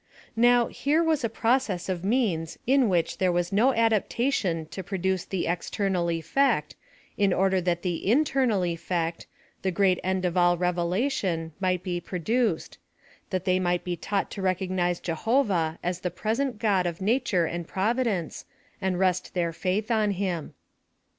PLAN 0.35 0.45
OF 0.45 0.61
SALVATION. 0.75 1.05
113 1.05 1.05
Now, 1.05 1.05
Ljre 1.05 1.07
was 1.07 1.23
a 1.23 1.29
process 1.29 1.87
of 1.89 2.03
means 2.03 2.57
in 2.65 2.89
which 2.89 3.19
there 3.19 3.31
waw 3.31 3.43
no 3.51 3.71
adap 3.71 4.09
tation 4.09 4.67
to 4.71 4.81
produce 4.81 5.25
the 5.25 5.45
external 5.45 6.09
effect, 6.09 6.75
in 7.19 7.29
orderlhat 7.29 7.83
the 7.83 8.09
internal 8.09 8.65
effect, 8.65 9.27
the 9.61 9.69
great 9.69 9.99
end 10.03 10.25
ot 10.25 10.35
all 10.35 10.57
revelation, 10.57 11.51
might 11.59 11.83
be 11.83 12.01
produced— 12.01 12.79
that 13.29 13.45
they 13.45 13.59
might 13.59 13.83
be 13.83 13.95
taught 13.95 14.31
to 14.31 14.41
recognise 14.41 14.99
Jehovah 14.99 15.77
as 15.83 15.99
the 15.99 16.09
present 16.09 16.57
God 16.57 16.87
of 16.87 16.95
f 16.95 17.01
nature 17.01 17.45
and 17.45 17.67
providence, 17.67 18.45
and 18.81 18.97
rest 18.97 19.35
their 19.35 19.53
faith 19.53 19.91
on 19.91 20.13
him. 20.17 20.55